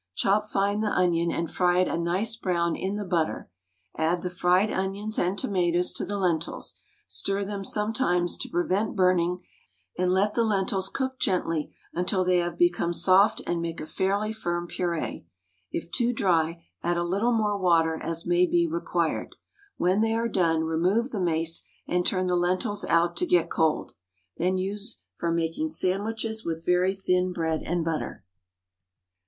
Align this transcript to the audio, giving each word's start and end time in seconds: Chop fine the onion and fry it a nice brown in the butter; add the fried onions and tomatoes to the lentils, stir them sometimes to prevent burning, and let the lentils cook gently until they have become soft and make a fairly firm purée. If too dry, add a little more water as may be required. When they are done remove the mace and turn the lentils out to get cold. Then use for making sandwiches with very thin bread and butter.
Chop 0.15 0.49
fine 0.49 0.79
the 0.81 0.87
onion 0.87 1.31
and 1.31 1.51
fry 1.51 1.77
it 1.77 1.87
a 1.87 1.95
nice 1.95 2.35
brown 2.35 2.75
in 2.75 2.95
the 2.95 3.05
butter; 3.05 3.51
add 3.95 4.23
the 4.23 4.31
fried 4.31 4.71
onions 4.73 5.19
and 5.19 5.37
tomatoes 5.37 5.93
to 5.93 6.03
the 6.03 6.17
lentils, 6.17 6.73
stir 7.07 7.45
them 7.45 7.63
sometimes 7.63 8.35
to 8.37 8.49
prevent 8.49 8.95
burning, 8.95 9.43
and 9.99 10.11
let 10.11 10.33
the 10.33 10.43
lentils 10.43 10.89
cook 10.89 11.19
gently 11.19 11.75
until 11.93 12.25
they 12.25 12.39
have 12.39 12.57
become 12.57 12.93
soft 12.93 13.43
and 13.45 13.61
make 13.61 13.79
a 13.79 13.85
fairly 13.85 14.33
firm 14.33 14.67
purée. 14.67 15.27
If 15.71 15.91
too 15.91 16.13
dry, 16.13 16.65
add 16.81 16.97
a 16.97 17.03
little 17.03 17.31
more 17.37 17.59
water 17.59 18.01
as 18.01 18.25
may 18.25 18.47
be 18.47 18.65
required. 18.65 19.35
When 19.77 20.01
they 20.01 20.15
are 20.15 20.27
done 20.27 20.63
remove 20.63 21.11
the 21.11 21.21
mace 21.21 21.61
and 21.87 22.03
turn 22.03 22.25
the 22.25 22.35
lentils 22.35 22.83
out 22.85 23.15
to 23.17 23.27
get 23.27 23.51
cold. 23.51 23.91
Then 24.37 24.57
use 24.57 25.01
for 25.17 25.29
making 25.31 25.69
sandwiches 25.69 26.43
with 26.43 26.65
very 26.65 26.95
thin 26.95 27.31
bread 27.33 27.61
and 27.61 27.85
butter. 27.85 28.25